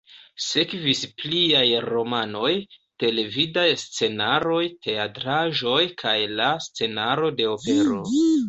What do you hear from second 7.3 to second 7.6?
de